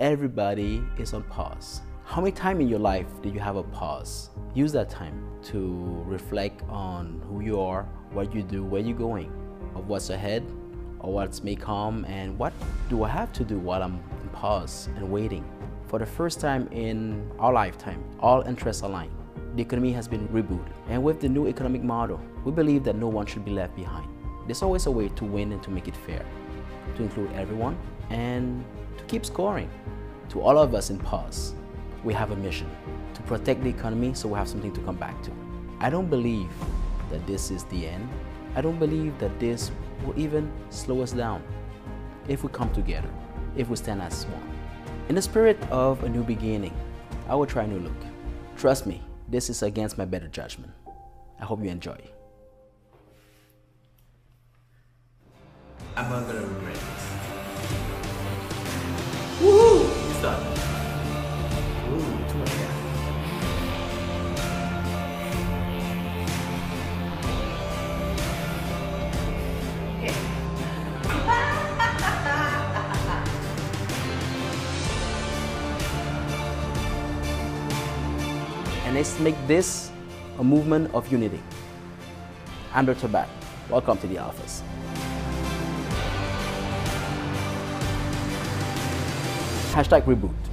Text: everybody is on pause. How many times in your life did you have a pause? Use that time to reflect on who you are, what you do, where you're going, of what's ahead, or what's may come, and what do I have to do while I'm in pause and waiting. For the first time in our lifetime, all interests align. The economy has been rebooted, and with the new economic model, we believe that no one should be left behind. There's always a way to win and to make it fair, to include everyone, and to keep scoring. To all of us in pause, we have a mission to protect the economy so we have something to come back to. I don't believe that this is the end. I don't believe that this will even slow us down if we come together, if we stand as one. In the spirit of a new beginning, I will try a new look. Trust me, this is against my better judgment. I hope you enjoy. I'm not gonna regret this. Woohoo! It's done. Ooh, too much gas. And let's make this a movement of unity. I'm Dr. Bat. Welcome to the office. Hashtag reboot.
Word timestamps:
everybody 0.00 0.82
is 0.96 1.12
on 1.12 1.22
pause. 1.24 1.82
How 2.04 2.22
many 2.22 2.32
times 2.32 2.60
in 2.62 2.68
your 2.68 2.78
life 2.78 3.06
did 3.20 3.34
you 3.34 3.40
have 3.40 3.56
a 3.56 3.62
pause? 3.62 4.30
Use 4.54 4.72
that 4.72 4.88
time 4.88 5.22
to 5.42 6.02
reflect 6.06 6.62
on 6.70 7.22
who 7.28 7.42
you 7.42 7.60
are, 7.60 7.82
what 8.12 8.34
you 8.34 8.42
do, 8.42 8.64
where 8.64 8.80
you're 8.80 8.96
going, 8.96 9.30
of 9.74 9.88
what's 9.88 10.08
ahead, 10.08 10.42
or 11.00 11.12
what's 11.12 11.44
may 11.44 11.54
come, 11.54 12.06
and 12.06 12.38
what 12.38 12.54
do 12.88 13.04
I 13.04 13.10
have 13.10 13.30
to 13.34 13.44
do 13.44 13.58
while 13.58 13.82
I'm 13.82 14.02
in 14.22 14.28
pause 14.30 14.88
and 14.96 15.12
waiting. 15.12 15.44
For 15.86 15.98
the 15.98 16.06
first 16.06 16.40
time 16.40 16.66
in 16.72 17.30
our 17.38 17.52
lifetime, 17.52 18.02
all 18.20 18.40
interests 18.40 18.82
align. 18.82 19.10
The 19.54 19.60
economy 19.60 19.92
has 19.92 20.08
been 20.08 20.26
rebooted, 20.28 20.72
and 20.88 21.04
with 21.04 21.20
the 21.20 21.28
new 21.28 21.46
economic 21.46 21.82
model, 21.82 22.18
we 22.46 22.52
believe 22.52 22.84
that 22.84 22.96
no 22.96 23.08
one 23.08 23.26
should 23.26 23.44
be 23.44 23.50
left 23.50 23.76
behind. 23.76 24.08
There's 24.46 24.62
always 24.62 24.86
a 24.86 24.90
way 24.90 25.08
to 25.10 25.24
win 25.26 25.52
and 25.52 25.62
to 25.62 25.70
make 25.70 25.88
it 25.88 25.96
fair, 25.96 26.24
to 26.96 27.02
include 27.02 27.32
everyone, 27.32 27.78
and 28.10 28.64
to 28.98 29.04
keep 29.04 29.24
scoring. 29.24 29.70
To 30.30 30.40
all 30.40 30.58
of 30.58 30.74
us 30.74 30.90
in 30.90 30.98
pause, 30.98 31.54
we 32.04 32.14
have 32.14 32.30
a 32.30 32.36
mission 32.36 32.70
to 33.14 33.22
protect 33.22 33.62
the 33.62 33.68
economy 33.68 34.14
so 34.14 34.28
we 34.28 34.38
have 34.38 34.48
something 34.48 34.72
to 34.72 34.80
come 34.82 34.96
back 34.96 35.20
to. 35.24 35.32
I 35.80 35.90
don't 35.90 36.08
believe 36.08 36.50
that 37.10 37.26
this 37.26 37.50
is 37.50 37.64
the 37.64 37.86
end. 37.86 38.08
I 38.54 38.60
don't 38.60 38.78
believe 38.78 39.18
that 39.18 39.38
this 39.40 39.70
will 40.04 40.18
even 40.18 40.50
slow 40.70 41.02
us 41.02 41.12
down 41.12 41.42
if 42.28 42.42
we 42.44 42.50
come 42.50 42.72
together, 42.72 43.10
if 43.56 43.68
we 43.68 43.76
stand 43.76 44.02
as 44.02 44.24
one. 44.26 44.48
In 45.08 45.14
the 45.14 45.22
spirit 45.22 45.58
of 45.70 46.04
a 46.04 46.08
new 46.08 46.22
beginning, 46.22 46.74
I 47.28 47.34
will 47.34 47.46
try 47.46 47.64
a 47.64 47.66
new 47.66 47.80
look. 47.80 47.96
Trust 48.56 48.86
me, 48.86 49.02
this 49.28 49.50
is 49.50 49.62
against 49.62 49.98
my 49.98 50.04
better 50.04 50.28
judgment. 50.28 50.72
I 51.40 51.44
hope 51.44 51.62
you 51.62 51.70
enjoy. 51.70 51.98
I'm 55.96 56.08
not 56.08 56.26
gonna 56.26 56.46
regret 56.46 56.74
this. 56.74 57.06
Woohoo! 59.40 60.10
It's 60.10 60.22
done. 60.22 60.46
Ooh, 61.90 62.30
too 62.30 62.38
much 62.38 62.48
gas. 62.48 62.76
And 78.86 78.94
let's 78.96 79.18
make 79.20 79.36
this 79.46 79.90
a 80.38 80.44
movement 80.44 80.92
of 80.94 81.10
unity. 81.12 81.40
I'm 82.74 82.86
Dr. 82.86 83.08
Bat. 83.08 83.28
Welcome 83.68 83.98
to 83.98 84.06
the 84.06 84.18
office. 84.18 84.62
Hashtag 89.72 90.02
reboot. 90.04 90.49